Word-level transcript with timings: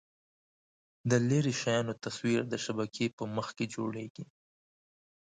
د 1.09 1.11
لیرې 1.27 1.53
شیانو 1.61 1.93
تصویر 2.03 2.41
د 2.47 2.53
شبکیې 2.65 3.07
په 3.17 3.23
مخ 3.35 3.47
کې 3.57 3.65
جوړېږي. 3.75 4.25